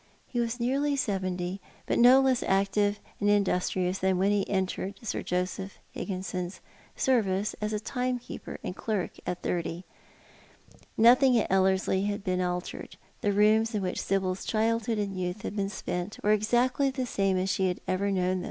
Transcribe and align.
He 0.25 0.39
was 0.39 0.59
nearly 0.59 0.95
seventy, 0.95 1.61
but 1.85 1.99
no 1.99 2.21
less 2.21 2.41
active 2.41 2.99
and 3.19 3.29
in 3.29 3.43
dustrious 3.45 3.99
than 3.99 4.17
when 4.17 4.31
he 4.31 4.43
catered 4.45 4.95
Joseph 5.23 5.77
Kigginson's 5.95 6.59
service 6.95 7.53
as 7.61 7.79
timekeeper 7.83 8.57
and 8.63 8.75
clerk 8.75 9.17
at 9.27 9.43
thirty. 9.43 9.85
Nothing 10.97 11.37
at 11.37 11.51
Ellerslie 11.51 12.05
had 12.05 12.23
been 12.23 12.41
altered. 12.41 12.97
The 13.19 13.31
rooms 13.31 13.75
in 13.75 13.83
which 13.83 14.01
Sibyl's 14.01 14.43
childhood 14.43 14.97
and 14.97 15.15
youth 15.15 15.43
had 15.43 15.55
Ky!U 15.55 15.69
spent 15.69 16.17
were 16.23 16.31
exactly 16.31 16.87
as 16.97 17.11
she 17.51 17.67
had 17.67 17.79
known 17.87 17.99
tb. 17.99 18.39